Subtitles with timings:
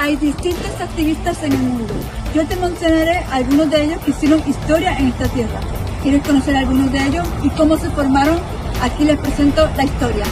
[0.00, 1.92] Hay distintos activistas en el mundo.
[2.32, 5.58] Yo te mencionaré algunos de ellos que hicieron historia en esta tierra.
[6.04, 8.38] ¿Quieres conocer algunos de ellos y cómo se formaron?
[8.80, 10.24] Aquí les presento la historia.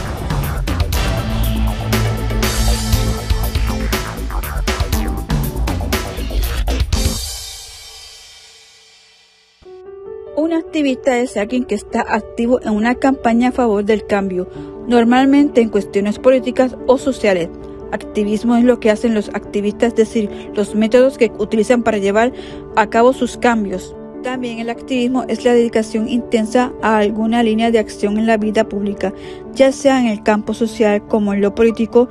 [10.36, 14.48] Un activista es alguien que está activo en una campaña a favor del cambio,
[14.86, 17.48] normalmente en cuestiones políticas o sociales.
[17.92, 22.32] Activismo es lo que hacen los activistas, es decir, los métodos que utilizan para llevar
[22.74, 23.94] a cabo sus cambios.
[24.22, 28.68] También el activismo es la dedicación intensa a alguna línea de acción en la vida
[28.68, 29.12] pública,
[29.54, 32.08] ya sea en el campo social como en lo político,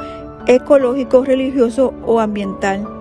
[0.47, 2.94] ecológico, religioso o ambiental.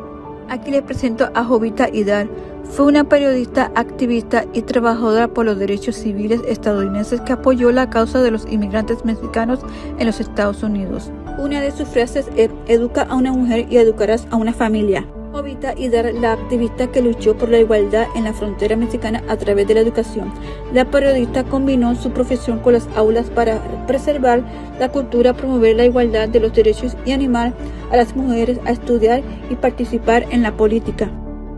[0.48, 2.28] Aquí les presento a Jovita Idar.
[2.64, 8.22] Fue una periodista, activista y trabajadora por los derechos civiles estadounidenses que apoyó la causa
[8.22, 9.60] de los inmigrantes mexicanos
[9.98, 11.10] en los Estados Unidos.
[11.38, 15.06] Una de sus frases es educa a una mujer y educarás a una familia.
[15.34, 19.66] Jovita Idar, la activista que luchó por la igualdad en la frontera mexicana a través
[19.66, 20.32] de la educación.
[20.72, 24.44] La periodista combinó su profesión con las aulas para preservar
[24.78, 27.52] la cultura, promover la igualdad de los derechos y animar
[27.90, 31.10] a las mujeres a estudiar y participar en la política.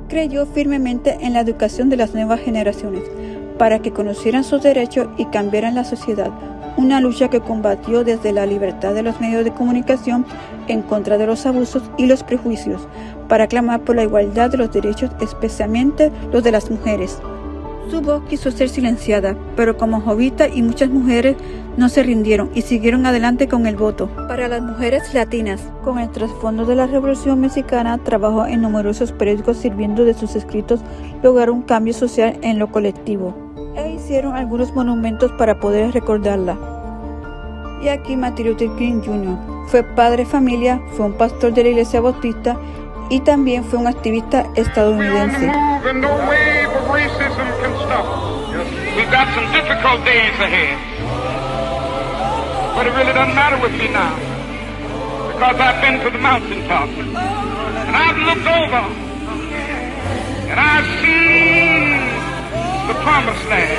[0.09, 3.03] Creyó firmemente en la educación de las nuevas generaciones
[3.59, 6.31] para que conocieran sus derechos y cambiaran la sociedad
[6.77, 10.27] una lucha que combatió desde la libertad de los medios de comunicación
[10.69, 12.87] en contra de los abusos y los prejuicios,
[13.29, 17.19] para clamar por la igualdad de los derechos, especialmente los de las mujeres.
[17.91, 21.37] Su voz quiso ser silenciada, pero como Jovita y muchas mujeres
[21.77, 24.09] no se rindieron y siguieron adelante con el voto.
[24.27, 29.59] Para las mujeres latinas, con el trasfondo de la Revolución Mexicana, trabajó en numerosos periódicos
[29.59, 30.81] sirviendo de sus escritos
[31.23, 33.46] lograr un cambio social en lo colectivo
[34.07, 36.57] hicieron algunos monumentos para poder recordarla.
[37.83, 39.37] Y aquí Martin Luther King Jr.
[39.67, 42.57] fue padre de familia, fue un pastor de la iglesia bautista
[43.11, 45.51] y también fue un activista estadounidense.
[52.77, 54.15] But it really doesn't matter with me now.
[55.33, 56.91] Because I've been to the mountaintop.
[56.91, 58.83] And I've looked over.
[60.51, 61.96] And I've seen
[62.87, 63.71] the promised land.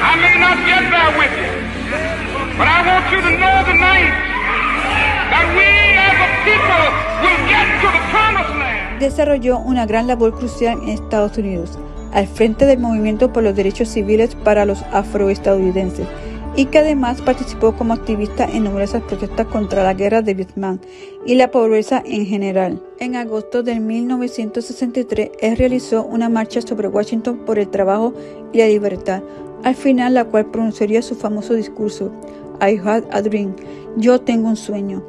[0.00, 1.52] I may not get there with you,
[2.56, 4.14] but I want you to know tonight
[5.32, 5.66] that we
[5.98, 6.84] as a people
[7.22, 9.00] will get to the promised land.
[9.00, 11.78] Desarrolló una gran labor crucial en Estados Unidos,
[12.12, 16.06] al frente del movimiento por los derechos civiles para los afroestadounidenses
[16.58, 20.80] y que además participó como activista en numerosas protestas contra la guerra de Vietnam
[21.24, 22.82] y la pobreza en general.
[22.98, 28.12] En agosto de 1963, él realizó una marcha sobre Washington por el trabajo
[28.52, 29.22] y la libertad,
[29.62, 32.10] al final la cual pronunciaría su famoso discurso,
[32.60, 33.54] I had a dream,
[33.96, 35.04] yo tengo un sueño,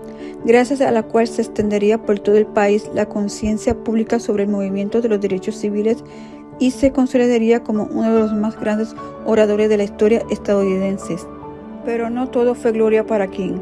[0.45, 4.51] gracias a la cual se extendería por todo el país la conciencia pública sobre el
[4.51, 6.03] movimiento de los derechos civiles
[6.59, 8.95] y se consideraría como uno de los más grandes
[9.25, 11.15] oradores de la historia estadounidense.
[11.89, 13.57] Pero no todo fue gloria para King.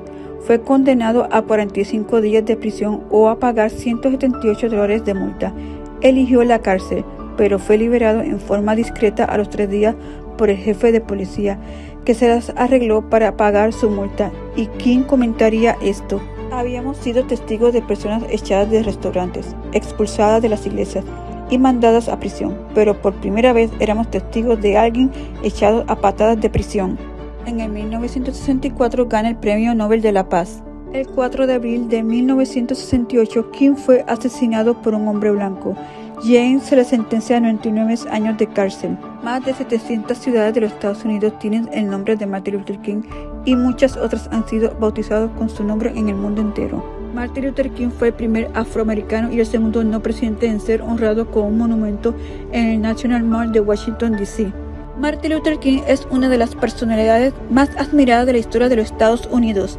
[0.46, 5.54] Fue condenado a 45 días de prisión o a pagar 178 dólares de multa.
[6.02, 7.06] Eligió la cárcel,
[7.38, 9.96] pero fue liberado en forma discreta a los tres días
[10.38, 11.58] por el jefe de policía,
[12.04, 14.30] que se las arregló para pagar su multa.
[14.58, 16.20] Y King comentaría esto.
[16.52, 21.06] Habíamos sido testigos de personas echadas de restaurantes, expulsadas de las iglesias
[21.50, 25.12] y mandadas a prisión, pero por primera vez éramos testigos de alguien
[25.44, 26.98] echado a patadas de prisión
[27.48, 30.62] en el 1964 gana el Premio Nobel de la Paz.
[30.94, 35.76] El 4 de abril de 1968, King fue asesinado por un hombre blanco.
[36.24, 38.98] James se le sentencia a 99 años de cárcel.
[39.24, 43.04] Más de 700 ciudades de los Estados Unidos tienen el nombre de Martin Luther King
[43.46, 46.84] y muchas otras han sido bautizadas con su nombre en el mundo entero.
[47.14, 51.32] Martin Luther King fue el primer afroamericano y el segundo no presidente en ser honrado
[51.32, 52.14] con un monumento
[52.52, 54.67] en el National Mall de Washington, D.C.
[55.00, 58.88] Martin Luther King es una de las personalidades más admiradas de la historia de los
[58.88, 59.78] Estados Unidos.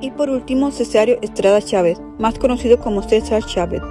[0.00, 3.82] Y por último, Cesario Estrada Chávez, más conocido como César Chávez,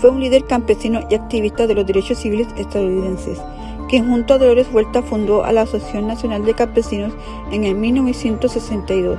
[0.00, 3.40] fue un líder campesino y activista de los derechos civiles estadounidenses,
[3.88, 7.12] quien junto a Dolores Vuelta fundó a la Asociación Nacional de Campesinos
[7.50, 9.18] en el 1962,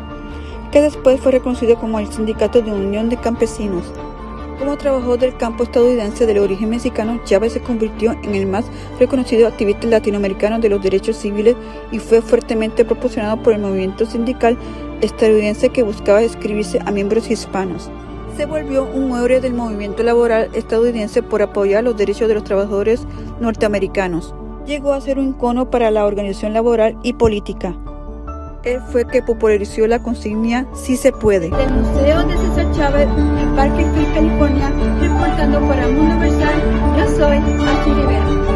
[0.72, 3.92] que después fue reconocido como el Sindicato de Unión de Campesinos.
[4.60, 8.66] Como trabajador del campo estadounidense de origen mexicano, Chávez se convirtió en el más
[9.00, 11.56] reconocido activista latinoamericano de los derechos civiles
[11.92, 14.58] y fue fuertemente proporcionado por el movimiento sindical
[15.02, 17.90] estadounidense que buscaba escribirse a miembros hispanos.
[18.38, 23.06] Se volvió un héroe del movimiento laboral estadounidense por apoyar los derechos de los trabajadores
[23.42, 24.34] norteamericanos.
[24.66, 27.76] Llegó a ser un icono para la organización laboral y política.
[28.66, 31.52] Él fue que popularizó la consigna Si se puede.
[31.52, 34.72] Del Museo de César Chávez en Parque California
[35.68, 36.62] para Mundo Universal,
[36.98, 38.55] yo soy Archie Rivera.